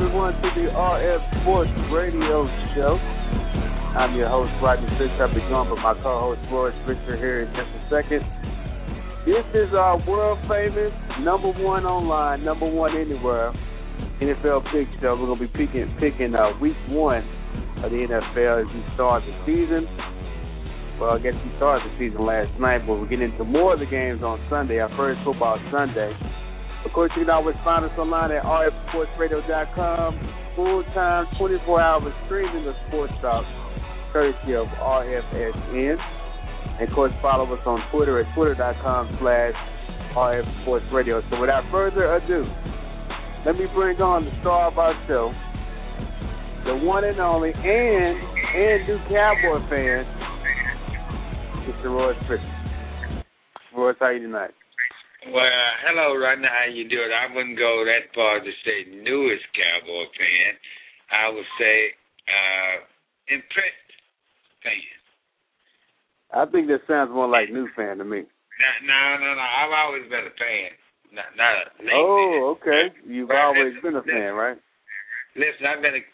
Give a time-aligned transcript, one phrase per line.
[0.00, 2.96] Everyone to the RF Sports Radio Show.
[3.92, 5.12] I'm your host, Rodney Fish.
[5.20, 8.24] I'll be joined by my co-host, Royce Fisher, here in just a second.
[9.28, 10.88] This is our world famous,
[11.20, 13.52] number one online, number one anywhere,
[14.24, 15.20] NFL Pick Show.
[15.20, 17.20] We're going to be picking, picking uh, week one
[17.84, 19.84] of the NFL as we start the season.
[20.96, 23.80] Well, I guess we started the season last night, but we're getting into more of
[23.84, 26.16] the games on Sunday, our first football Sunday.
[26.90, 30.10] Of course, you can always find us online at rfsportsradio.com.
[30.56, 33.44] Full time, 24 hours streaming the sports talk,
[34.12, 35.96] courtesy of RFSN.
[36.80, 39.54] And of course, follow us on Twitter at twitter.com slash
[40.18, 41.22] rfsportsradio.
[41.30, 42.42] So without further ado,
[43.46, 45.30] let me bring on the star of our show,
[46.66, 48.18] the one and only and
[48.50, 50.04] and new Cowboy fan,
[51.70, 51.84] Mr.
[51.84, 52.16] Royce.
[53.76, 54.50] Royce, how you tonight?
[55.28, 56.48] Well, hello, Rodney.
[56.48, 57.12] How you doing?
[57.12, 60.52] I wouldn't go that far to say newest Cowboy fan.
[61.12, 61.76] I would say
[62.24, 62.74] uh,
[63.28, 63.90] impressed
[64.64, 64.96] fan.
[66.32, 68.24] I think that sounds more like new fan to me.
[68.24, 69.44] No, no, no, no.
[69.44, 70.70] I've always been a fan.
[71.12, 72.56] Not, not a Oh, fan.
[72.56, 72.84] okay.
[73.04, 74.58] You've Right, always listen, been a fan, right?
[75.36, 76.04] Listen, I've been, a,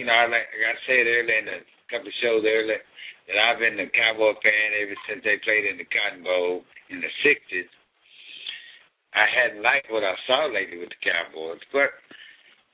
[0.00, 1.60] you know, I like, like I said earlier in a
[1.92, 5.76] couple of shows earlier that I've been a Cowboy fan ever since they played in
[5.78, 7.68] the Cotton Bowl in the '60s.
[9.16, 11.88] I hadn't liked what I saw lately with the Cowboys, but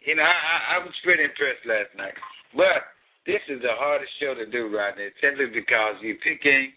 [0.03, 2.19] you know, I, I, was pretty impressed last night.
[2.51, 2.91] But
[3.31, 6.75] this is the hardest show to do right now, simply because you're picking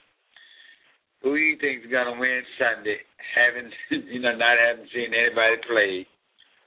[1.26, 3.02] who you think is gonna win Sunday,
[3.34, 3.74] having
[4.14, 5.92] you know not having seen anybody play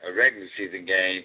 [0.03, 1.22] a regular season game,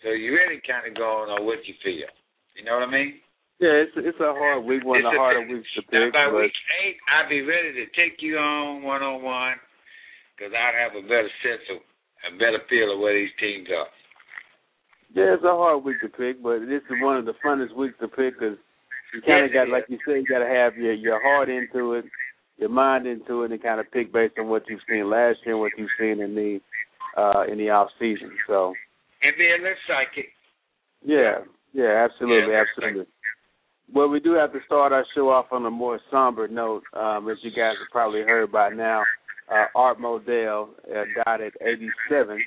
[0.00, 2.08] so you really kind of going on what you feel.
[2.56, 3.20] You know what I mean?
[3.60, 6.16] Yeah, it's it's a hard week, one of the harder weeks to Now, pick.
[6.16, 9.60] by But week eight, I'll be ready to take you on one on one
[10.40, 11.84] because I'd have a better sense of
[12.32, 13.88] a better feel of where these teams are.
[15.12, 16.42] yeah, it's a hard week to pick.
[16.42, 18.56] But this is one of the funnest weeks to pick because
[19.12, 21.94] you kind of got, like you said, you got to have your your heart into
[21.94, 22.04] it,
[22.56, 25.54] your mind into it, and kind of pick based on what you've seen last year,
[25.54, 26.60] and what you've seen in the
[27.20, 28.32] uh in the off season.
[28.48, 28.72] So
[29.22, 30.32] And be a psychic.
[31.04, 33.06] yeah, yeah, absolutely, Yeah, absolutely.
[33.92, 37.28] Well, we do have to start our show off on a more somber note, um,
[37.28, 39.02] as you guys have probably heard by now.
[39.50, 42.38] Uh, Art Modell uh, died at 87.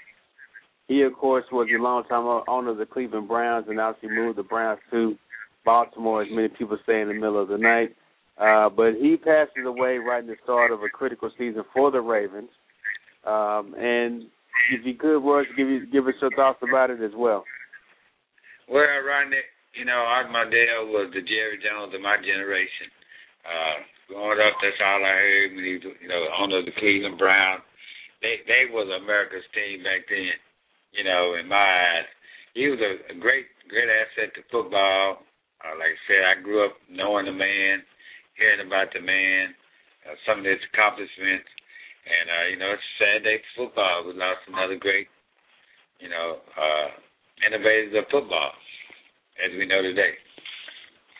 [0.88, 4.44] He, of course, was a longtime owner of the Cleveland Browns and obviously moved the
[4.44, 5.16] Browns to
[5.66, 7.96] Baltimore, as many people say, in the middle of the night.
[8.38, 12.02] Uh, but he passes away right in the start of a critical season for the
[12.02, 12.50] Ravens.
[13.26, 14.24] Um, and
[14.72, 17.46] if you could, Royce, give you give us your thoughts about it as well.
[18.68, 19.38] Well, Rodney,
[19.76, 22.90] you know, Art Modell was the Jerry Jones of my generation.
[23.44, 23.78] Uh,
[24.08, 27.64] growing up, that's all I heard you know, owner of the Cleveland Browns.
[28.24, 30.32] They they was America's team back then.
[30.96, 32.08] You know, in my eyes,
[32.56, 35.28] he was a, a great great asset to football.
[35.60, 37.84] Uh, like I said, I grew up knowing the man,
[38.40, 39.52] hearing about the man,
[40.08, 41.48] uh, some of his accomplishments,
[42.08, 44.08] and uh, you know, it's a sad day for football.
[44.08, 45.08] We lost another great,
[46.00, 46.88] you know, uh,
[47.44, 48.56] innovators of football,
[49.44, 50.16] as we know today.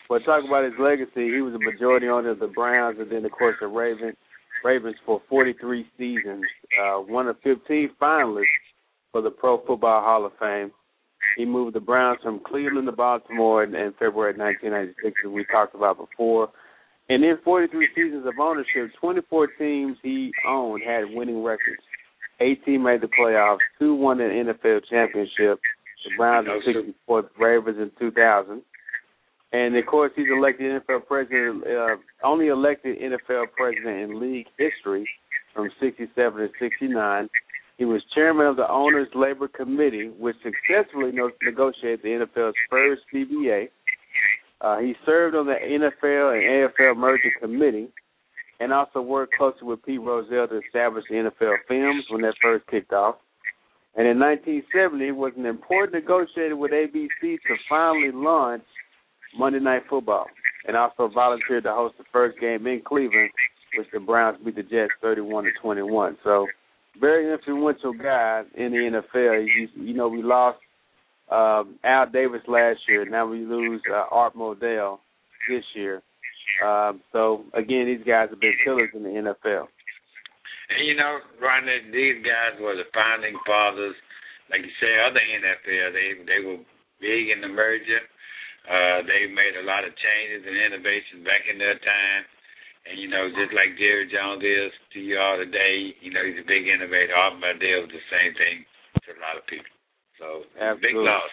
[0.08, 1.32] Well, talk about his legacy.
[1.32, 4.16] He was a majority owner of the Browns, and then of course the Ravens.
[4.64, 6.42] Ravens for 43 seasons,
[6.82, 8.44] uh, one of 15 finalists
[9.12, 10.72] for the Pro Football Hall of Fame.
[11.36, 15.74] He moved the Browns from Cleveland to Baltimore in, in February 1996, as we talked
[15.74, 16.48] about before.
[17.08, 21.82] And in 43 seasons of ownership, 24 teams he owned had winning records.
[22.40, 25.60] 18 made the playoffs, two won an NFL championship,
[26.04, 28.62] the Browns in '64, Ravens in 2000.
[29.54, 35.08] And of course, he's elected NFL president, uh, only elected NFL president in league history
[35.54, 37.30] from 67 to 69.
[37.78, 41.12] He was chairman of the Owners Labor Committee, which successfully
[41.44, 43.68] negotiated the NFL's first CBA.
[44.60, 47.86] Uh, he served on the NFL and AFL merger committee,
[48.58, 52.66] and also worked closely with Pete Rozelle to establish the NFL Films when that first
[52.66, 53.16] kicked off.
[53.94, 58.64] And in 1970, he was an important negotiator with ABC to finally launch
[59.36, 60.26] Monday Night Football,
[60.66, 63.30] and also volunteered to host the first game in Cleveland,
[63.76, 66.18] which the Browns beat the Jets 31 to 21.
[66.24, 66.46] So,
[67.00, 69.46] very influential guy in the NFL.
[69.46, 70.58] You, you know, we lost
[71.30, 73.08] um, Al Davis last year.
[73.08, 74.98] Now we lose uh, Art Modell
[75.48, 76.02] this year.
[76.64, 79.66] Um, so again, these guys have been killers in the NFL.
[80.70, 83.94] And you know, Rodney, these guys were the founding fathers.
[84.50, 86.60] Like you say, other NFL, they they were
[87.00, 88.04] big in the merger.
[88.64, 92.22] Uh, they made a lot of changes and innovations back in their time.
[92.88, 96.40] And, you know, just like Jerry Jones is to you all today, you know, he's
[96.40, 97.16] a big innovator.
[97.16, 98.64] Art Modell was the same thing
[99.04, 99.72] to a lot of people.
[100.20, 100.80] So, Absolutely.
[100.80, 101.32] big loss.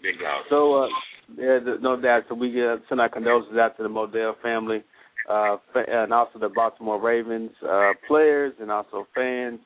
[0.00, 0.44] Big loss.
[0.48, 0.88] So, uh,
[1.36, 2.24] yeah, no doubt.
[2.28, 4.82] So we uh, send our condolences out to the Modell family,
[5.28, 9.60] uh, and also the Baltimore Ravens uh, players, and also fans,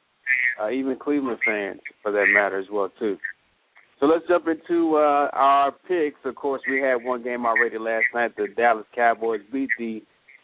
[0.61, 3.17] uh, even Cleveland fans for that matter as well too.
[4.05, 6.21] So let's jump into uh, our picks.
[6.27, 8.37] Of course, we had one game already last night.
[8.37, 10.03] The Dallas Cowboys beat the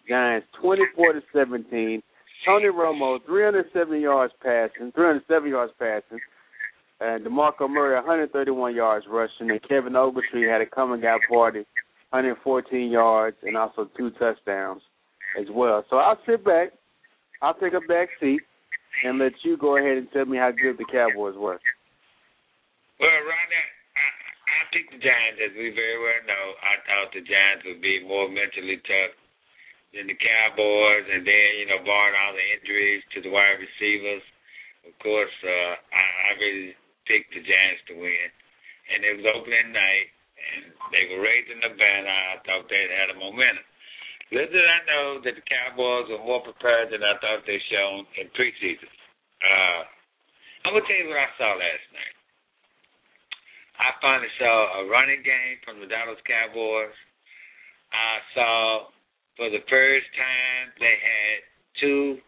[0.08, 2.02] Giants 24 to 17.
[2.46, 6.20] Tony Romo 370 yards passing, 307 yards passing,
[7.00, 11.66] and DeMarco Murray 131 yards rushing, and Kevin Ogletree had a coming out party,
[12.12, 14.80] 114 yards, and also two touchdowns
[15.38, 15.84] as well.
[15.90, 16.68] So I'll sit back,
[17.42, 18.40] I'll take a back seat,
[19.04, 21.60] and let you go ahead and tell me how good the Cowboys were.
[23.00, 23.56] Well, Rodney,
[23.96, 24.08] I,
[24.44, 26.46] I picked the Giants, as we very well know.
[26.60, 29.16] I thought the Giants would be more mentally tough
[29.96, 34.20] than the Cowboys, and then, you know, barring all the injuries to the wide receivers,
[34.84, 36.76] of course, uh, I, I really
[37.08, 38.28] picked the Giants to win.
[38.92, 42.12] And it was opening night, and they were raising the banner.
[42.36, 43.64] I thought they had a momentum.
[44.28, 48.04] Little did I know that the Cowboys were more prepared than I thought they shown
[48.20, 48.92] in preseason.
[49.40, 49.88] Uh,
[50.68, 52.19] I'm to tell you what I saw last night.
[53.80, 56.92] I finally saw a running game from the Dallas Cowboys.
[57.88, 58.92] I saw
[59.40, 61.36] for the first time they had
[61.80, 62.20] two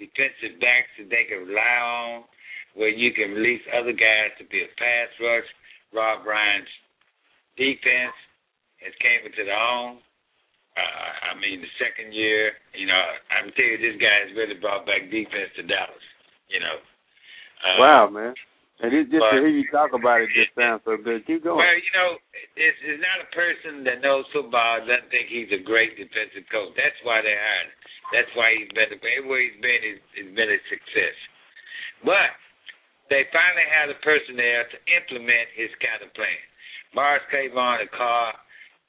[0.00, 2.24] defensive backs that they could rely on,
[2.72, 5.48] where you can release other guys to be a pass rush.
[5.92, 6.72] Rob Ryan's
[7.60, 8.16] defense
[8.80, 10.00] has came into their own.
[10.74, 12.98] Uh, I mean, the second year, you know,
[13.30, 16.06] I'm telling you, this guy has really brought back defense to Dallas.
[16.48, 16.76] You know.
[17.62, 18.34] Uh, wow, man.
[18.82, 21.22] And it, just but- to hear you talk about it just sounds so good.
[21.26, 21.62] Keep going.
[21.62, 22.18] Well, you know,
[22.58, 26.74] it's, it's not a person that knows football doesn't think he's a great defensive coach.
[26.74, 27.78] That's why they hired him.
[28.10, 29.80] That's why he's been everywhere he's been.
[29.80, 31.16] He's, he's been a success.
[32.02, 32.34] But
[33.08, 36.42] they finally had a person there to implement his kind of plan.
[36.98, 38.34] Morris Claiborne and Carr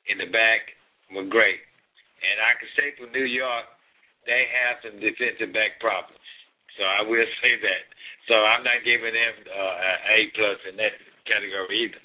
[0.09, 0.73] in the back
[1.13, 1.61] were great,
[2.21, 3.65] and I can say for New York,
[4.25, 6.24] they have some defensive back problems.
[6.75, 7.83] So I will say that.
[8.27, 10.95] So I'm not giving them uh, an A plus in that
[11.29, 12.01] category either.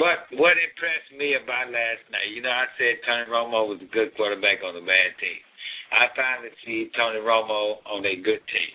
[0.00, 3.90] But what impressed me about last night, you know, I said Tony Romo was a
[3.92, 5.40] good quarterback on a bad team.
[5.92, 8.72] I finally see Tony Romo on a good team.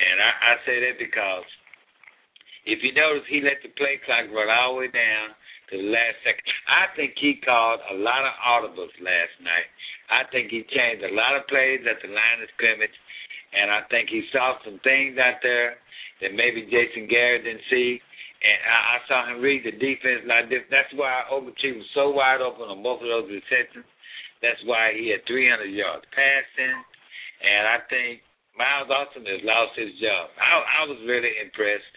[0.00, 1.44] And I, I say that because
[2.64, 5.36] if you notice, he let the play clock run all the way down
[5.68, 6.46] to the last second.
[6.64, 9.68] I think he called a lot of audibles last night.
[10.08, 12.94] I think he changed a lot of plays at the line of scrimmage,
[13.52, 15.76] and I think he saw some things out there
[16.20, 18.00] that maybe Jason Garrett didn't see.
[18.42, 20.66] And I, I saw him read the defense like this.
[20.70, 23.86] That's why Ogletree was so wide open on both of those receptions.
[24.42, 26.74] That's why he had 300 yards passing.
[27.42, 28.22] And I think
[28.58, 30.34] Miles Austin has lost his job.
[30.40, 31.94] I, I was really impressed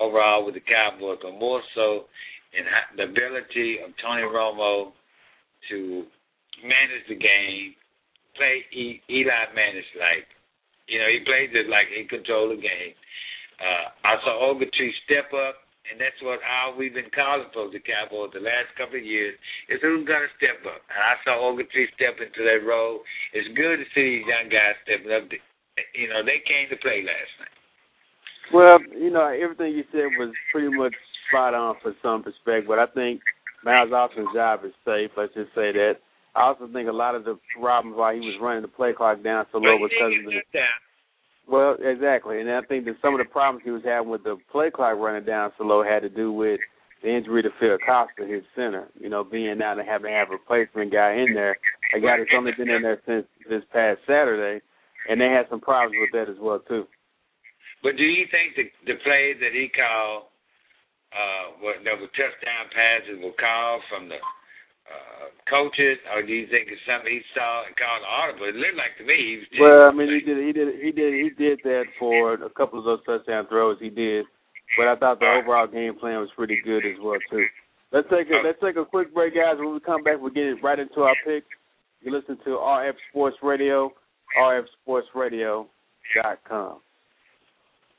[0.00, 2.08] overall with the Cowboys, but more so
[2.56, 2.64] in
[2.96, 4.92] the ability of Tony Romo
[5.68, 5.78] to
[6.64, 7.76] manage the game,
[8.36, 10.28] play Eli managed like.
[10.88, 12.94] You know, he played it like he controlled the game.
[13.62, 17.78] Uh, I saw Ogletree step up, and that's what all we've been calling for the
[17.78, 19.38] Cowboys the last couple of years
[19.70, 20.82] is who's going to step up.
[20.90, 23.06] And I saw Ogletree step into that role.
[23.30, 25.30] It's good to see these young guys stepping up.
[25.94, 27.56] You know, they came to play last night.
[28.52, 30.92] Well, you know, everything you said was pretty much
[31.28, 33.22] spot on for some perspective, but I think
[33.64, 35.10] Miles Austin's job is safe.
[35.16, 36.02] Let's just say that.
[36.34, 39.22] I also think a lot of the problems why he was running the play clock
[39.22, 40.78] down so low because of the get that down.
[41.46, 44.38] well, exactly, and I think that some of the problems he was having with the
[44.50, 46.60] play clock running down so low had to do with
[47.02, 48.88] the injury to Phil Costa, his center.
[48.98, 51.56] You know, being now to have to have a replacement guy in there,
[51.94, 54.62] a guy that's only been in there since this past Saturday,
[55.10, 56.86] and they had some problems with that as well too.
[57.82, 60.30] But do you think the the plays that he called,
[61.12, 64.16] uh, what that were touchdown passes were called from the
[64.92, 68.52] uh, coaches, or do you think it's something he saw and called audible?
[68.52, 69.48] It looked like to me he was.
[69.48, 72.50] Just Well, I mean, he did, he did, he did, he did that for a
[72.52, 73.80] couple of those touchdown throws.
[73.80, 74.28] He did,
[74.76, 77.46] but I thought the overall game plan was pretty good as well too.
[77.92, 79.56] Let's take a let's take a quick break, guys.
[79.58, 81.46] When we come back, we'll get right into our picks.
[82.00, 83.92] You listen to RF Sports Radio,
[84.40, 86.78] rfsportsradio.com.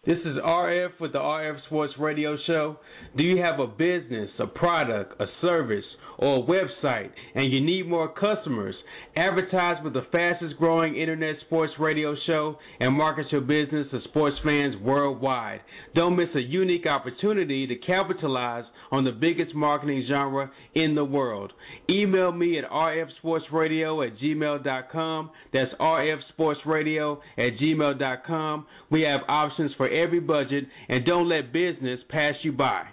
[0.05, 2.77] This is RF with the RF Sports Radio Show.
[3.15, 5.85] Do you have a business, a product, a service,
[6.17, 8.75] or a website, and you need more customers?
[9.15, 14.35] Advertise with the fastest growing internet sports radio show and market your business to sports
[14.43, 15.61] fans worldwide.
[15.95, 21.53] Don't miss a unique opportunity to capitalize on the biggest marketing genre in the world.
[21.89, 25.29] Email me at rfsportsradio at gmail.com.
[25.51, 28.65] That's rfsportsradio at gmail.com.
[28.91, 32.83] We have options for every budget, and don't let business pass you by.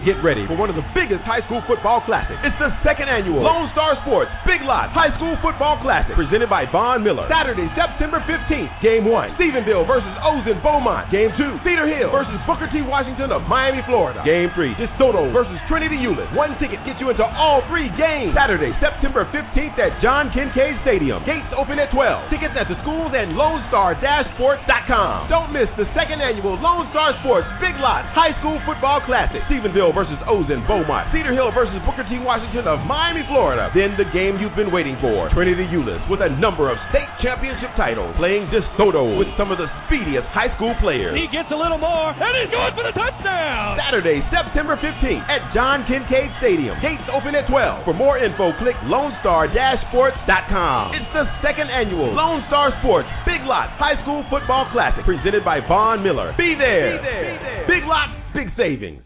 [0.00, 2.40] Get ready for one of the biggest high school football classics.
[2.40, 6.64] It's the second annual Lone Star Sports Big Lots High School Football Classic, presented by
[6.72, 7.28] Von Miller.
[7.28, 8.72] Saturday, September 15th.
[8.80, 11.12] Game one, Stephenville versus Ozen Beaumont.
[11.12, 12.80] Game two, Cedar Hill versus Booker T.
[12.80, 14.24] Washington of Miami, Florida.
[14.24, 16.32] Game three, DeSoto versus Trinity Euless.
[16.32, 18.32] One ticket gets you into all three games.
[18.32, 21.20] Saturday, September 15th at John Kincaid Stadium.
[21.28, 22.32] Gates open at 12.
[22.32, 25.28] Tickets at the schools and LoneStar-Sports.com.
[25.28, 29.44] Don't miss the second annual Lone Star Sports Big Lots High School Football Classic.
[29.44, 31.10] Stephenville versus Ozen Beaumont.
[31.12, 32.18] Cedar Hill versus Booker T.
[32.22, 33.70] Washington of Miami, Florida.
[33.74, 35.28] Then the game you've been waiting for.
[35.34, 38.14] Trinity Euless with a number of state championship titles.
[38.16, 41.14] Playing DeSoto with some of the speediest high school players.
[41.14, 43.76] He gets a little more, and he's going for the touchdown.
[43.78, 46.78] Saturday, September 15th at John Kincaid Stadium.
[46.80, 47.84] Gates open at 12.
[47.84, 50.94] For more info, click LoneStar-Sports.com.
[50.94, 55.60] It's the second annual Lone Star Sports Big Lots High School Football Classic presented by
[55.66, 56.32] Von Miller.
[56.36, 56.98] Be there.
[56.98, 57.64] Be there.
[57.66, 59.02] Big Lots, big savings.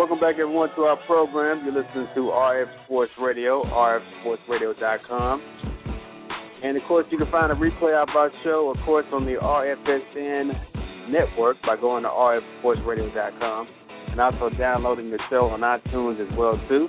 [0.00, 1.60] Welcome back, everyone, to our program.
[1.62, 5.42] You're listening to RF Sports Radio, rfsportsradio.com.
[6.64, 9.34] And, of course, you can find a replay of our show, of course, on the
[9.34, 13.68] RFSN network by going to rfsportsradio.com
[14.08, 16.88] and also downloading the show on iTunes as well, too.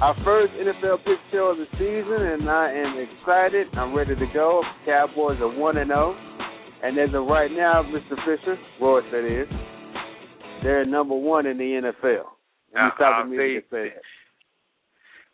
[0.00, 3.66] Our first NFL pick show of the season, and I am excited.
[3.74, 4.62] I'm ready to go.
[4.86, 6.16] Cowboys are 1 and 0.
[6.82, 8.16] And as of right now, Mr.
[8.24, 9.48] Fisher, Royce, that is,
[10.62, 12.24] they're number one in the NFL.
[12.74, 12.90] Uh,
[13.24, 13.92] You me to see, say.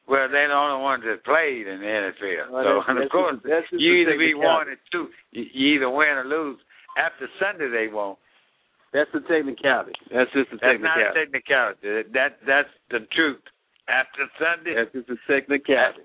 [0.08, 2.50] Well, they're the only ones that played in the NFL.
[2.50, 5.08] Well, so, and of course, just you either be one or two.
[5.32, 6.58] You, either win or lose.
[6.96, 8.18] After Sunday, they won't.
[8.92, 9.92] That's the technicality.
[10.10, 11.20] That's just the That's not technicality.
[11.84, 12.10] technicality.
[12.14, 13.44] That that's the truth.
[13.86, 16.04] After Sunday, That's just the technicality.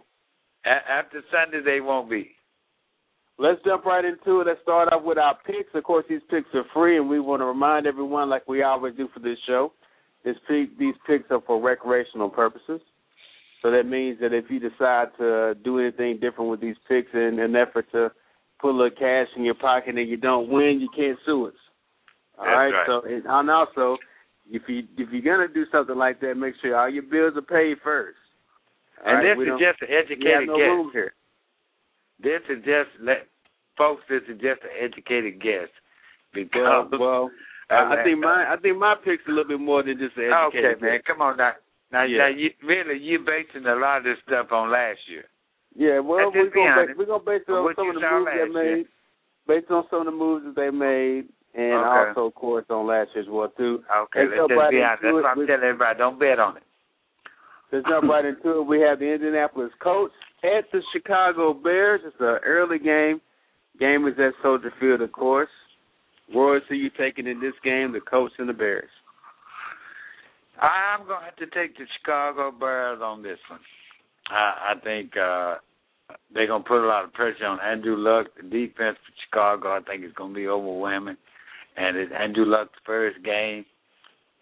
[0.65, 2.32] a- after Sunday, they won't be.
[3.44, 4.48] Let's jump right into it.
[4.48, 5.76] Let's start off with our picks.
[5.76, 8.96] Of course, these picks are free, and we want to remind everyone, like we always
[8.96, 9.74] do for this show,
[10.24, 12.80] this pick, these picks are for recreational purposes.
[13.62, 17.38] So that means that if you decide to do anything different with these picks in
[17.38, 18.14] an effort to
[18.62, 21.54] put a little cash in your pocket and you don't win, you can't sue us.
[22.40, 22.70] All right.
[22.70, 22.86] right.
[22.88, 23.98] So and, and also,
[24.50, 27.42] if you if you're gonna do something like that, make sure all your bills are
[27.42, 28.18] paid first.
[29.06, 29.36] All And right?
[29.36, 31.12] this We is just an educated no guess.
[32.22, 33.28] This is just let
[33.77, 34.03] folks.
[34.10, 35.70] This is just an educated guess.
[36.34, 36.98] Because oh.
[37.00, 37.32] well,
[37.70, 40.34] I, I think my I think my pick's a little bit more than just an
[40.50, 41.53] okay, educated man, come on now.
[41.92, 42.18] Now, Yeah.
[42.18, 45.25] now you, really, you're basing a lot of this stuff on last year.
[45.75, 48.42] Yeah, well, we're gonna base, we're gonna base it on some of the moves they
[48.42, 48.77] last year.
[48.77, 48.88] made,
[49.48, 52.10] based on some of the moves that they made, and Okay.
[52.10, 53.84] also, of course, on last year as well too.
[54.10, 55.01] Okay, Let's let's just be honest.
[55.01, 55.30] That's why.
[55.30, 56.63] I'm telling everybody, don't bet on it.
[57.72, 58.65] Let's jump right into it.
[58.65, 60.13] We have the Indianapolis Colts
[60.44, 62.01] at the Chicago Bears.
[62.06, 63.20] It's an early game.
[63.80, 65.50] Game is at Soldier Field, of course.
[66.34, 67.92] Royce, who you taking in this game?
[67.92, 68.89] The Colts and the Bears.
[70.62, 73.60] I'm going to have to take the Chicago Bears on this one.
[74.30, 75.56] I, I think uh,
[76.34, 78.27] they're going to put a lot of pressure on Andrew Luck.
[78.38, 81.18] The defense for Chicago, I think, is going to be overwhelming.
[81.75, 83.65] And it's Andrew Luck's first game,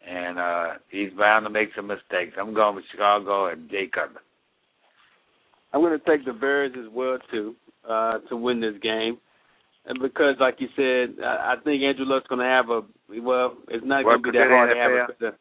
[0.06, 2.36] and uh, he's bound to make some mistakes.
[2.38, 4.22] I'm going with Chicago and Jay Cutler.
[5.74, 7.56] I'm going to take the Bears as well too
[7.88, 9.18] uh, to win this game,
[9.86, 12.82] and because, like you said, I, I think Andrew Luck's going to have a
[13.22, 13.58] well.
[13.70, 15.38] It's not going to be that hard to have a better,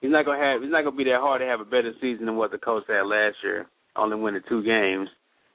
[0.00, 0.62] he's not gonna have.
[0.62, 2.86] It's not gonna be that hard to have a better season than what the Colts
[2.88, 3.66] had last year,
[3.96, 5.08] only winning two games.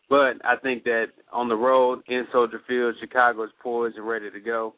[0.09, 4.29] But I think that on the road in Soldier Field, Chicago is poised and ready
[4.29, 4.75] to go.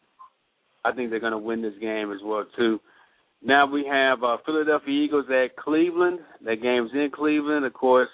[0.86, 2.80] I think they're going to win this game as well too.
[3.44, 6.20] Now we have uh, Philadelphia Eagles at Cleveland.
[6.46, 7.66] That game's in Cleveland.
[7.66, 8.10] Of course,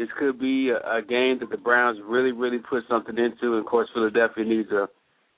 [0.00, 3.52] this could be a, a game that the Browns really, really put something into.
[3.52, 4.88] And of course, Philadelphia needs a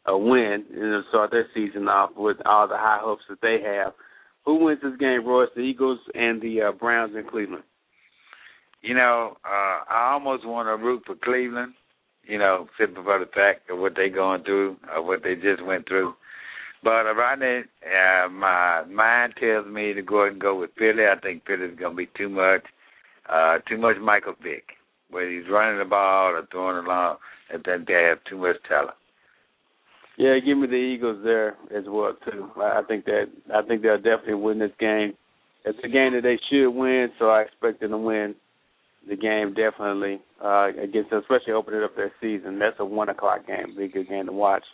[0.07, 3.59] a win and to start their season off with all the high hopes that they
[3.65, 3.93] have.
[4.45, 5.49] Who wins this game, Royce?
[5.55, 7.63] The Eagles and the uh, Browns in Cleveland.
[8.83, 11.75] You know, uh, I almost want to root for Cleveland.
[12.25, 15.65] You know, simply for the fact of what they're going through, or what they just
[15.65, 16.15] went through.
[16.85, 21.05] But right now, uh, my mind tells me to go ahead and go with Philly.
[21.05, 22.63] I think Philly's going to be too much,
[23.33, 24.65] uh, too much Michael Vick.
[25.11, 27.17] Whether he's running the ball or throwing it long,
[27.51, 28.97] I think they have too much talent.
[30.19, 32.51] Yeah, give me the Eagles there as well too.
[32.61, 35.15] I think that I think they'll definitely win this game.
[35.65, 38.35] It's a game that they should win, so I expect them to win
[39.09, 42.59] the game definitely uh, against, them, especially opening up their season.
[42.59, 44.65] That's a one o'clock game, big good game to watch.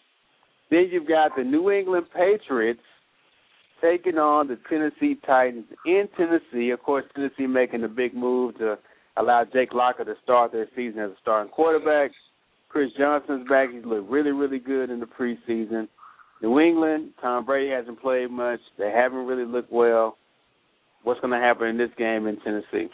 [0.70, 2.80] Then you've got the New England Patriots
[3.80, 6.70] taking on the Tennessee Titans in Tennessee.
[6.70, 8.78] Of course, Tennessee making a big move to
[9.16, 12.10] allow Jake Locker to start their season as a starting quarterback.
[12.68, 13.70] Chris Johnson's back.
[13.72, 15.88] He's looked really, really good in the preseason.
[16.42, 18.60] New England, Tom Brady hasn't played much.
[18.78, 20.16] They haven't really looked well.
[21.02, 22.88] What's going to happen in this game in Tennessee?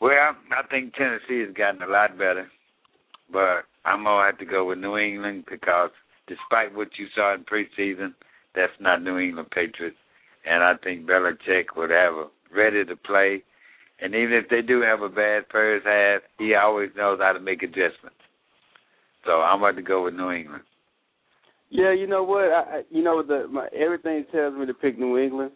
[0.00, 2.48] Well, I think Tennessee has gotten a lot better,
[3.32, 5.90] but I'm gonna have to go with New England because
[6.28, 8.14] despite what you saw in preseason,
[8.54, 9.96] that's not New England Patriots,
[10.44, 13.42] and I think Belichick would have a ready to play
[14.00, 17.40] and even if they do have a bad first half, he always knows how to
[17.40, 18.18] make adjustments.
[19.24, 20.62] So I'm about to go with New England.
[21.70, 22.44] Yeah, you know what?
[22.44, 25.52] I, you know the my, everything tells me to pick New England.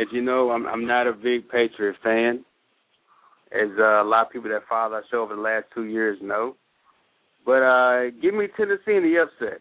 [0.00, 2.44] As you know, I'm I'm not a big Patriot fan,
[3.52, 6.18] as uh, a lot of people that follow our show over the last two years
[6.20, 6.56] know.
[7.44, 9.60] But uh give me Tennessee in the upset.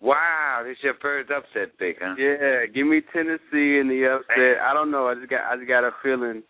[0.00, 2.14] Wow, this your first upset pick, huh?
[2.16, 4.62] Yeah, give me Tennessee in the upset.
[4.62, 5.08] I don't know.
[5.08, 6.42] I just got I just got a feeling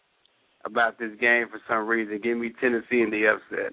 [0.65, 2.21] about this game for some reason.
[2.23, 3.73] Give me Tennessee in the upset.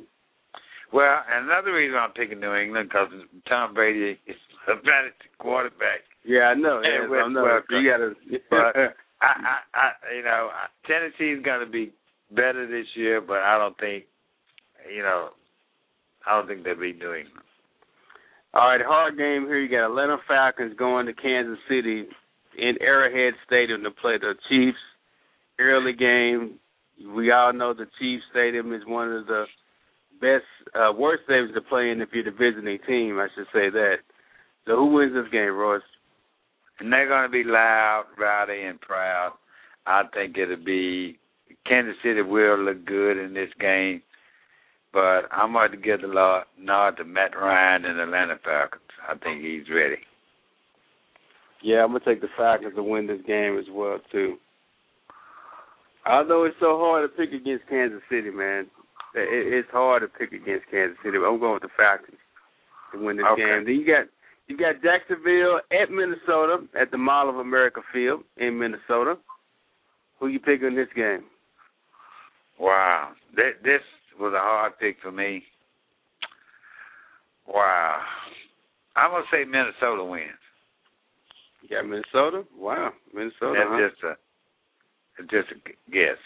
[0.93, 3.09] Well, another reason I'm picking New England because
[3.49, 4.35] Tom Brady is
[4.71, 6.07] a better quarterback.
[6.23, 6.81] Yeah, I know.
[6.81, 7.29] Yeah, well.
[7.33, 8.13] Well, you gotta.
[8.49, 8.75] but
[9.21, 10.49] I, I, I, you know,
[10.87, 11.91] Tennessee's going to be
[12.31, 14.05] better this year, but I don't think,
[14.93, 15.29] you know,
[16.25, 17.45] I don't think they'll be New England.
[18.55, 19.59] All right, hard game here.
[19.59, 22.05] You got Atlanta Falcons going to Kansas City
[22.57, 24.77] in Arrowhead Stadium to play the Chiefs.
[25.59, 26.57] Early game,
[27.13, 29.43] we all know the Chiefs Stadium is one of the
[30.21, 33.19] best, uh, worst stadiums to play in if you're the visiting team.
[33.19, 33.95] I should say that.
[34.65, 35.81] So who wins this game, Royce?
[36.79, 39.33] And they're going to be loud, rowdy, and proud.
[39.85, 41.19] I think it'll be
[41.67, 44.01] Kansas City will look good in this game,
[44.95, 48.81] but I'm going to give the nod to Matt Ryan and the Atlanta Falcons.
[49.03, 49.99] I think he's ready.
[51.61, 54.37] Yeah, I'm gonna take the Falcons to win this game as well too.
[56.05, 58.67] Although it's so hard to pick against Kansas City, man,
[59.15, 61.17] it, it's hard to pick against Kansas City.
[61.17, 62.17] But I'm going with the Falcons
[62.93, 63.41] to win this okay.
[63.41, 63.65] game.
[63.65, 64.05] Then you got
[64.47, 69.15] you got Jacksonville at Minnesota at the Mall of America Field in Minnesota.
[70.19, 71.25] Who you picking in this game?
[72.59, 73.81] Wow, this, this
[74.19, 75.43] was a hard pick for me.
[77.47, 77.99] Wow,
[78.95, 80.29] I'm gonna say Minnesota wins.
[81.61, 82.43] You got Minnesota?
[82.57, 83.53] Wow, Minnesota.
[83.57, 83.89] That's huh?
[83.89, 86.17] just a just a guess.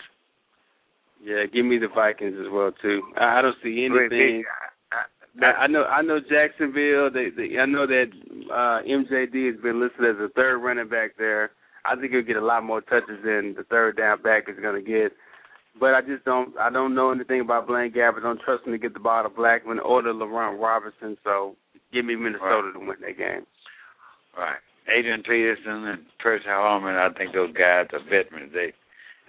[1.23, 3.01] Yeah, give me the Vikings as well too.
[3.17, 4.43] I, I don't see anything.
[4.91, 7.09] I, I, I know I know Jacksonville.
[7.11, 8.05] They, they I know that
[8.51, 11.51] uh MJD has been listed as a third running back there.
[11.85, 14.83] I think he'll get a lot more touches than the third down back is going
[14.83, 15.11] to get.
[15.77, 18.23] But I just don't I don't know anything about Blaine Gabbert.
[18.23, 21.17] Don't trust him to get the ball to Blackmon or to Laurent Robinson.
[21.23, 21.55] So
[21.93, 22.73] give me Minnesota right.
[22.73, 23.45] to win that game.
[24.37, 24.59] Right.
[24.89, 28.51] Adrian Peterson and Percy Harvin, I think those guys are veterans.
[28.53, 28.73] They,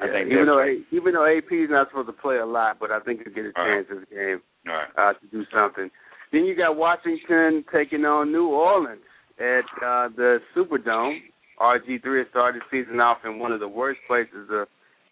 [0.00, 2.78] yeah, I think even though even though AP is not supposed to play a lot,
[2.80, 4.00] but I think he'll get a chance right.
[4.00, 4.88] this game right.
[4.96, 5.90] uh, to do something.
[6.32, 9.02] Then you got Washington taking on New Orleans
[9.38, 11.18] at uh, the Superdome.
[11.60, 14.66] RG3 has started the season off in one of the worst places to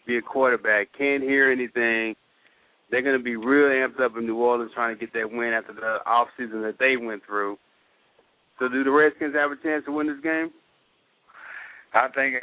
[0.08, 0.88] be a quarterback.
[0.96, 2.16] Can't hear anything.
[2.90, 5.52] They're going to be real amped up in New Orleans trying to get that win
[5.52, 7.58] after the off season that they went through.
[8.58, 10.50] So do the Redskins have a chance to win this game?
[11.94, 12.36] I think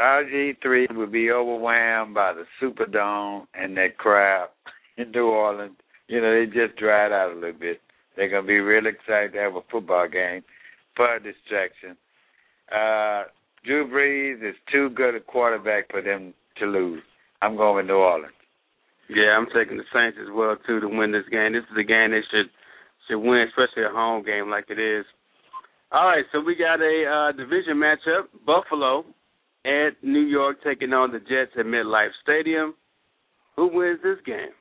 [0.00, 4.48] RG three would be overwhelmed by the Superdome and that crowd
[4.96, 5.76] in New Orleans.
[6.08, 7.80] You know, they just dried out a little bit.
[8.16, 10.42] They're gonna be real excited to have a football game
[10.96, 11.96] for a distraction.
[12.74, 13.24] Uh
[13.64, 17.02] Drew Brees is too good a quarterback for them to lose.
[17.40, 18.32] I'm going with New Orleans.
[19.08, 21.52] Yeah, I'm taking the Saints as well too to win this game.
[21.52, 22.50] This is a game they should
[23.08, 25.04] should win, especially a home game like it is.
[25.90, 29.04] All right, so we got a uh, division matchup: Buffalo
[29.64, 32.74] at New York taking on the Jets at MetLife Stadium.
[33.56, 34.54] Who wins this game?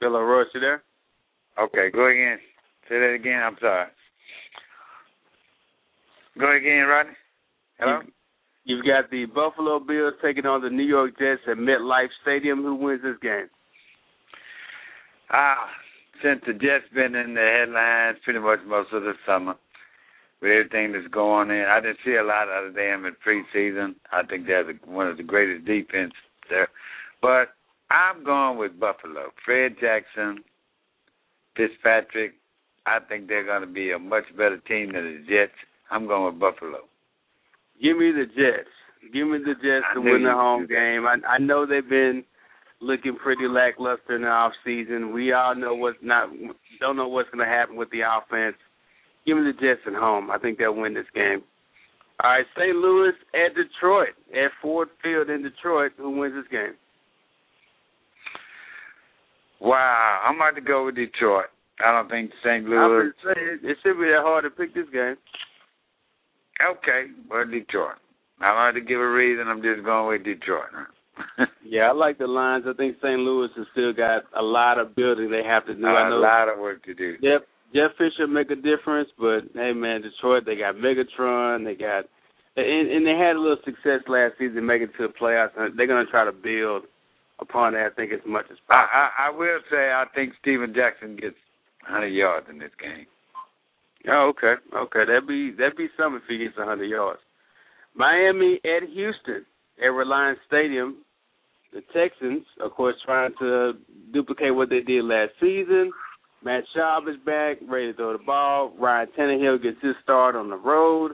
[0.00, 0.82] Bill O'Rourke, you there?
[1.58, 2.38] Okay, go again.
[2.88, 3.40] Say that again.
[3.42, 3.86] I'm sorry.
[6.38, 7.12] Go again, Rodney.
[7.78, 8.00] Hello.
[8.64, 12.62] You, have got the Buffalo Bills taking on the New York Jets at MetLife Stadium.
[12.62, 13.48] Who wins this game?
[15.30, 15.68] Ah,
[16.22, 19.54] since the Jets been in the headlines pretty much most of the summer
[20.40, 23.94] with everything that's going on, I didn't see a lot out of them in preseason.
[24.12, 26.12] I think they're the, one of the greatest defense
[26.50, 26.68] there,
[27.22, 27.54] but
[27.90, 29.30] I'm going with Buffalo.
[29.44, 30.42] Fred Jackson,
[31.56, 32.34] Fitzpatrick.
[32.86, 35.56] I think they're going to be a much better team than the Jets.
[35.94, 36.80] I'm going with Buffalo.
[37.80, 38.68] Give me the Jets.
[39.12, 41.06] Give me the Jets I to win the home game.
[41.06, 42.24] I, I know they've been
[42.80, 45.12] looking pretty lackluster in the off season.
[45.12, 46.30] We all know what's not
[46.80, 48.56] don't know what's going to happen with the offense.
[49.24, 50.30] Give me the Jets at home.
[50.30, 51.42] I think they'll win this game.
[52.22, 52.76] All right, St.
[52.76, 55.92] Louis at Detroit at Ford Field in Detroit.
[55.96, 56.74] Who wins this game?
[59.60, 61.46] Wow, I'm about to go with Detroit.
[61.84, 62.64] I don't think St.
[62.64, 63.12] Louis.
[63.24, 65.16] gonna say it, it should be that hard to pick this game.
[66.60, 67.98] Okay, well, Detroit.
[68.40, 69.48] I don't have to give a reason.
[69.48, 70.70] I'm just going with Detroit.
[71.64, 72.66] Yeah, I like the Lions.
[72.68, 73.18] I think St.
[73.18, 75.86] Louis has still got a lot of building they have to do.
[75.86, 77.16] I a know lot of work to do.
[77.22, 77.42] Jeff
[77.74, 82.04] Jeff Fisher make a difference, but hey man, Detroit they got Megatron, they got
[82.56, 85.76] and, and they had a little success last season making it to the playoffs, and
[85.78, 86.84] they're gonna try to build
[87.40, 87.92] upon that.
[87.92, 88.84] I think as much as I.
[89.18, 91.36] I, I will say I think Steven Jackson gets
[91.88, 93.06] 100 yards in this game.
[94.08, 97.20] Oh, okay, okay, that'd be that'd be something if he gets 100 yards.
[97.94, 99.46] Miami at Houston
[99.82, 100.98] at Reliant Stadium.
[101.72, 103.72] The Texans, of course, trying to
[104.12, 105.90] duplicate what they did last season.
[106.44, 108.72] Matt Schaub is back, ready to throw the ball.
[108.78, 111.12] Ryan Tannehill gets his start on the road.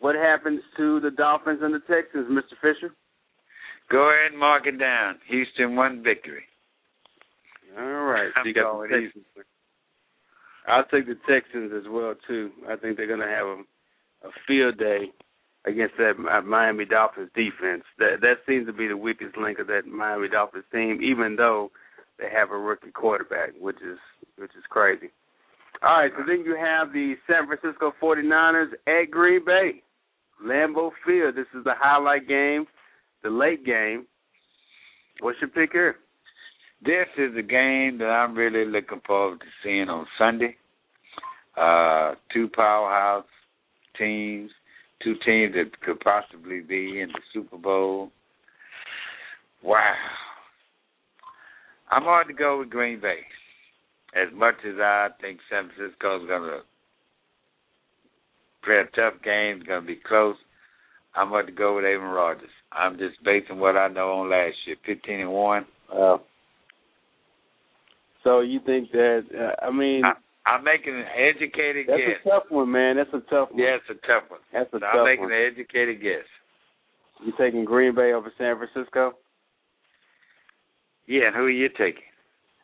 [0.00, 2.56] What happens to the Dolphins and the Texans, Mr.
[2.60, 2.92] Fisher?
[3.90, 5.16] Go ahead and mark it down.
[5.28, 6.42] Houston one victory.
[7.78, 9.24] All right, so you got the Texans.
[10.66, 12.50] I'll take the Texans as well too.
[12.68, 15.10] I think they're going to have a, a field day
[15.66, 17.84] against that Mi- Miami Dolphins defense.
[17.98, 21.70] That that seems to be the weakest link of that Miami Dolphins team, even though
[22.18, 23.98] they have a rookie quarterback, which is
[24.36, 25.10] which is crazy.
[25.82, 29.82] All right, so then you have the San Francisco 49ers at Green Bay,
[30.44, 31.34] Lambeau Field.
[31.34, 32.66] This is the highlight game,
[33.24, 34.06] the late game.
[35.20, 35.96] What's your pick here?
[36.84, 40.56] This is a game that I'm really looking forward to seeing on Sunday.
[41.56, 43.26] Uh, two powerhouse
[43.96, 44.50] teams,
[45.02, 48.10] two teams that could possibly be in the Super Bowl.
[49.62, 49.94] Wow.
[51.90, 53.18] I'm going to go with Green Bay.
[54.16, 56.60] As much as I think San Francisco is going to
[58.64, 60.36] play a tough game, it's going to be close,
[61.14, 62.50] I'm going to go with Aaron Rodgers.
[62.72, 65.66] I'm just basing what I know on last year, 15 and one.
[65.94, 66.16] Uh,
[68.24, 69.24] so you think that?
[69.32, 70.12] Uh, I mean, I,
[70.46, 72.16] I'm making an educated that's guess.
[72.24, 72.96] a tough one, man.
[72.96, 73.58] That's a tough one.
[73.60, 74.40] Yeah, it's a tough one.
[74.52, 75.32] That's a So tough I'm making one.
[75.32, 76.26] an educated guess.
[77.24, 79.14] You taking Green Bay over San Francisco?
[81.06, 82.02] Yeah, and who are you taking?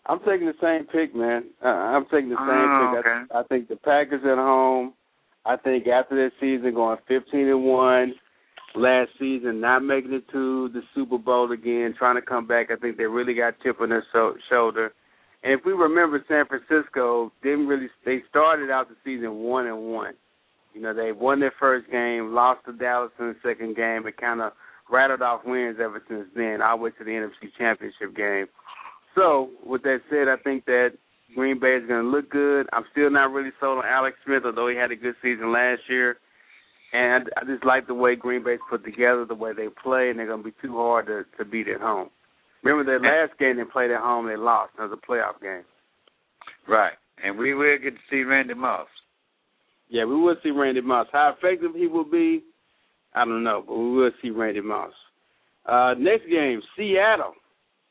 [0.07, 1.44] I'm taking the same pick, man.
[1.64, 3.07] Uh, I'm taking the same Oh, pick.
[3.07, 3.25] okay.
[3.35, 4.94] I, I think the Packers at home.
[5.44, 8.14] I think after this season, going 15 and one,
[8.75, 12.71] last season not making it to the Super Bowl again, trying to come back.
[12.71, 14.92] I think they really got chip on their so- shoulder.
[15.42, 17.88] And if we remember, San Francisco didn't really.
[18.05, 20.14] They started out the season one and one.
[20.74, 24.16] You know, they won their first game, lost to Dallas in the second game, and
[24.16, 24.53] kind of
[24.90, 26.61] rattled off wins ever since then.
[26.62, 28.46] I went to the NFC Championship game.
[29.14, 30.90] So, with that said, I think that
[31.35, 32.68] Green Bay is going to look good.
[32.72, 35.83] I'm still not really sold on Alex Smith, although he had a good season last
[35.88, 36.18] year.
[36.92, 40.18] And I just like the way Green Bay's put together, the way they play, and
[40.18, 42.09] they're going to be too hard to, to beat at home.
[42.62, 44.73] Remember that last game they played at home, they lost.
[44.79, 45.64] It was a playoff game.
[46.66, 46.92] Right.
[47.25, 48.88] And we will get to see Randy Moss.
[49.88, 51.07] Yeah, we will see Randy Moss.
[51.12, 52.42] How effective he will be,
[53.14, 54.92] I don't know, but we will see Randy Moss.
[55.66, 57.35] Uh, next game, Seattle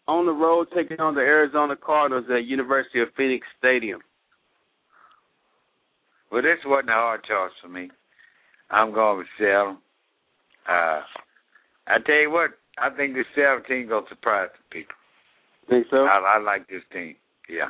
[0.07, 3.99] on the road taking on the Arizona Cardinals at University of Phoenix Stadium.
[6.31, 7.89] Well, this wasn't a hard choice for me.
[8.69, 9.77] I'm going with Seattle.
[10.67, 11.01] Uh,
[11.87, 14.95] I tell you what, I think this Seattle team to surprise some people.
[15.69, 16.05] Think so?
[16.05, 17.15] I, I like this team.
[17.49, 17.69] Yeah.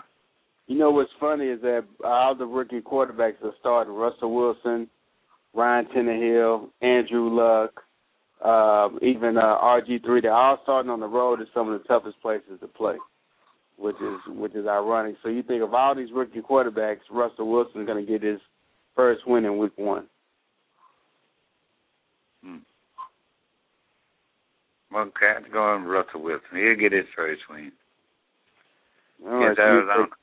[0.67, 4.89] You know what's funny is that all the rookie quarterbacks are starting Russell Wilson,
[5.53, 7.81] Ryan Tannehill, Andrew Luck,
[8.43, 10.21] um, even uh, RG3.
[10.21, 12.95] They're all starting on the road in some of the toughest places to play,
[13.77, 15.15] which is which is ironic.
[15.23, 18.39] So you think of all these rookie quarterbacks, Russell Wilson's going to get his
[18.95, 20.05] first win in Week One.
[22.43, 22.57] Hmm.
[24.91, 26.47] Well, Cat's going Russell Wilson.
[26.55, 27.71] He'll get his first win.
[29.25, 30.05] All right, so you're, Arizona.
[30.05, 30.13] take-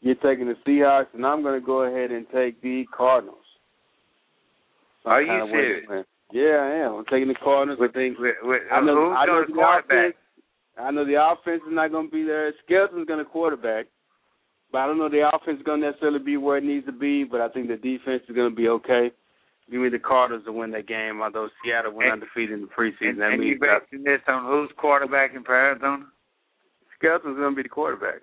[0.00, 3.38] you're taking the Seahawks, and I'm going to go ahead and take the Cardinals.
[5.02, 5.86] Some Are you way serious?
[5.88, 6.04] win.
[6.32, 6.92] Yeah, I am.
[6.96, 7.78] I'm taking the Cardinals.
[7.82, 9.84] I think With, with, I know, who's I know the quarterback?
[9.86, 10.14] offense.
[10.78, 12.52] I know the offense is not going to be there.
[12.64, 13.86] Skelton's going to quarterback,
[14.70, 16.92] but I don't know the offense is going to necessarily be where it needs to
[16.92, 17.24] be.
[17.24, 19.10] But I think the defense is going to be okay.
[19.70, 22.68] Give me the Cardinals to win that game, although Seattle went And- undefeated in the
[22.68, 23.10] preseason.
[23.10, 26.06] And, that and you means that basing this on who's quarterbacking for Arizona?
[26.96, 28.22] Skelton's going to be the quarterback.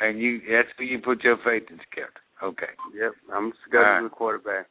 [0.00, 2.12] And you that's who you put your faith in, Skelton.
[2.42, 2.72] Okay.
[2.94, 4.02] Yep, I'm All Skelton's right.
[4.04, 4.66] the quarterback.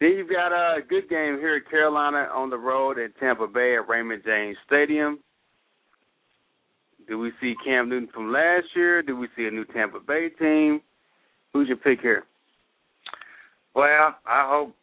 [0.00, 3.76] Then you've got a good game here at Carolina on the road at Tampa Bay
[3.76, 5.20] at Raymond James Stadium.
[7.08, 9.02] Do we see Cam Newton from last year?
[9.02, 10.80] Do we see a new Tampa Bay team?
[11.52, 12.24] Who's your pick here?
[13.74, 14.74] Well, I hope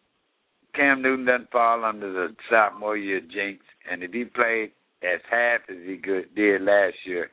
[0.73, 3.63] Cam Newton doesn't fall under the sophomore year jinx.
[3.89, 4.71] And if he played
[5.03, 7.31] as half as he good, did last year,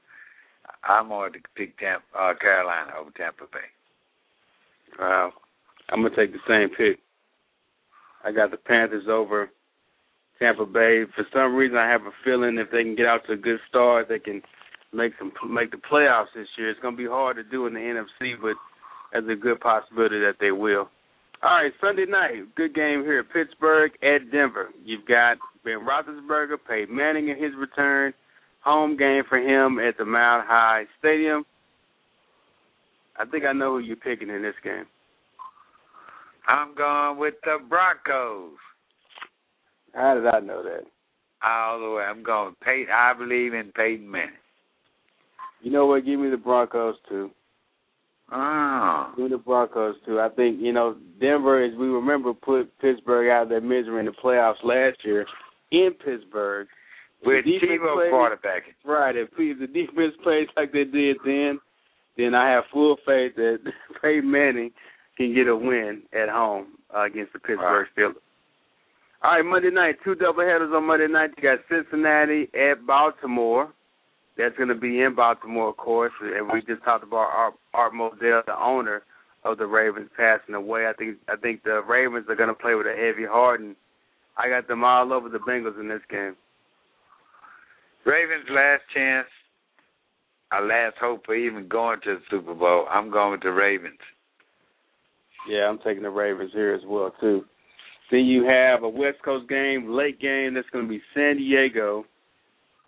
[0.84, 3.68] I'm going to pick Tampa, uh, Carolina over Tampa Bay.
[4.98, 5.32] Wow.
[5.90, 7.00] I'm gonna take the same pick.
[8.24, 9.50] I got the Panthers over
[10.38, 11.04] Tampa Bay.
[11.14, 13.60] For some reason, I have a feeling if they can get out to a good
[13.68, 14.42] start, they can
[14.92, 16.70] make some make the playoffs this year.
[16.70, 18.56] It's gonna be hard to do in the NFC, but
[19.12, 20.88] there's a good possibility that they will.
[21.40, 24.70] All right, Sunday night, good game here at Pittsburgh at Denver.
[24.84, 28.12] You've got Ben Roethlisberger, Peyton Manning in his return,
[28.60, 31.44] home game for him at the Mile High Stadium.
[33.16, 34.86] I think I know who you're picking in this game.
[36.48, 38.56] I'm going with the Broncos.
[39.94, 40.86] How did I know that?
[41.44, 42.02] All the way.
[42.02, 42.92] I'm going Peyton.
[42.92, 44.34] I believe in Peyton Manning.
[45.62, 46.04] You know what?
[46.04, 47.30] Give me the Broncos too.
[48.30, 49.12] Oh.
[49.16, 50.20] Give the Broncos too.
[50.20, 54.06] I think you know Denver, as we remember, put Pittsburgh out of their misery in
[54.06, 55.26] the playoffs last year
[55.72, 56.68] in Pittsburgh.
[57.24, 58.74] With Tebow plays- quarterbacking.
[58.84, 59.16] Right.
[59.16, 61.58] If, if the defense plays like they did then,
[62.16, 63.58] then I have full faith that
[64.02, 64.70] Peyton Manning
[65.16, 68.14] can get a win at home uh, against the Pittsburgh Steelers.
[69.24, 71.30] All right, Monday night, two doubleheaders on Monday night.
[71.36, 73.72] You got Cincinnati at Baltimore.
[74.38, 76.12] That's going to be in Baltimore, of course.
[76.22, 79.02] And we just talked about Art, Art Modell, the owner
[79.44, 80.86] of the Ravens, passing away.
[80.86, 83.74] I think I think the Ravens are going to play with a heavy heart, and
[84.36, 86.36] I got them all over the Bengals in this game.
[88.06, 89.26] Ravens' last chance,
[90.52, 92.86] our last hope for even going to the Super Bowl.
[92.88, 93.98] I'm going with the Ravens.
[95.48, 97.44] Yeah, I'm taking the Ravens here as well too.
[98.10, 100.54] Then you have a West Coast game, late game.
[100.54, 102.04] That's going to be San Diego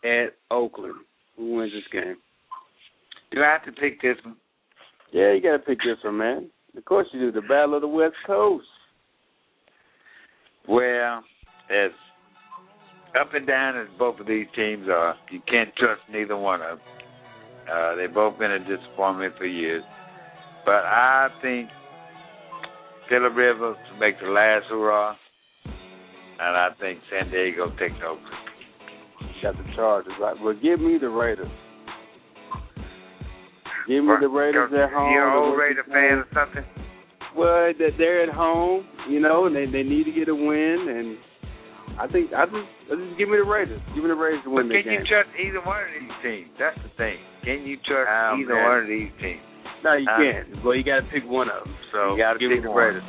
[0.04, 0.94] at Oakland.
[1.40, 2.16] Who wins this game?
[3.33, 4.37] Do I have to pick this one?
[5.11, 6.50] Yeah, you got to pick this one, man.
[6.76, 7.33] Of course you do.
[7.33, 8.66] The Battle of the West Coast.
[10.68, 11.24] Well,
[11.70, 11.92] as
[13.18, 16.76] up and down as both of these teams are, you can't trust neither one of
[16.76, 16.87] them.
[17.72, 19.83] Uh, they've both been a disappointment for years.
[20.66, 21.70] But I think
[23.09, 25.16] Philip Rivers makes the last hurrah,
[25.64, 28.20] and I think San Diego takes over.
[29.42, 30.37] Got the Chargers, right?
[30.42, 31.48] Well, give me the Raiders.
[33.88, 35.12] Give me the Raiders at home.
[35.12, 36.64] You're an old Raider fan or something?
[37.37, 40.87] Well, that they're at home, you know, and they they need to get a win,
[40.90, 41.16] and
[41.98, 43.81] I think I just, I just give me the Raiders.
[43.94, 46.16] Give me the Raiders to win But win can you trust either one of these
[46.22, 46.50] teams?
[46.59, 47.16] That's the thing.
[47.44, 48.64] Can you trust Oh, either man.
[48.68, 49.40] one of these teams?
[49.85, 50.64] no, you Uh, can't.
[50.64, 51.74] Well, you got to pick one of them.
[51.92, 52.79] So You gotta give me pick the one.
[53.00, 53.03] Raiders.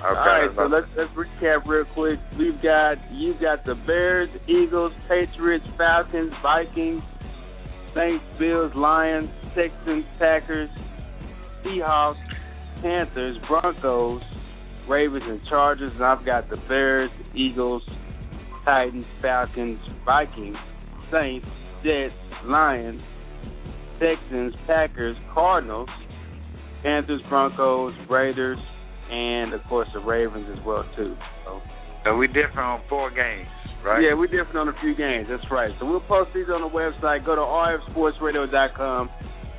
[0.00, 0.08] Okay.
[0.08, 2.18] All right, so let's let's recap real quick.
[2.38, 7.02] We've got you got the Bears, Eagles, Patriots, Falcons, Vikings,
[7.94, 10.70] Saints, Bills, Lions, Texans, Packers,
[11.62, 12.16] Seahawks,
[12.80, 14.22] Panthers, Broncos,
[14.88, 15.92] Ravens, and Chargers.
[15.94, 17.82] And I've got the Bears, Eagles,
[18.64, 20.56] Titans, Falcons, Vikings,
[21.12, 21.46] Saints,
[21.84, 22.14] Jets,
[22.46, 23.02] Lions,
[24.00, 25.90] Texans, Packers, Cardinals,
[26.82, 28.58] Panthers, Broncos, Raiders,
[29.10, 31.16] and of course the Ravens as well too.
[31.44, 31.60] So
[32.04, 33.48] So we different on four games,
[33.84, 34.00] right?
[34.02, 35.26] yeah, we're different on a few games.
[35.28, 35.70] That's right.
[35.78, 37.26] So we'll post these on the website.
[37.26, 39.10] Go to rfsportsradio.com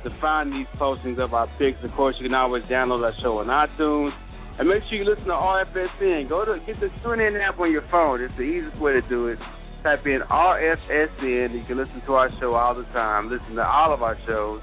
[0.04, 1.78] to find these postings of our picks.
[1.84, 4.10] Of course, you can always download our show on iTunes.
[4.58, 6.28] And make sure you listen to RFSN.
[6.28, 8.20] Go to get the TuneIn app on your phone.
[8.20, 9.38] It's the easiest way to do it.
[9.82, 11.54] Type in RFSN.
[11.54, 13.30] You can listen to our show all the time.
[13.30, 14.60] Listen to all of our shows.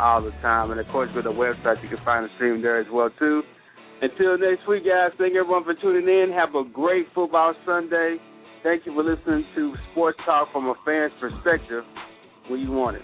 [0.00, 0.70] all the time.
[0.72, 3.42] And of course, with the website, you can find the stream there as well too.
[4.02, 5.10] Until next week, guys.
[5.18, 6.32] Thank everyone for tuning in.
[6.32, 8.16] Have a great football Sunday.
[8.62, 11.84] Thank you for listening to Sports Talk from a fan's perspective
[12.48, 13.02] when you want it.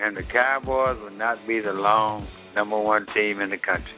[0.00, 3.97] And the Cowboys will not be the long number one team in the country.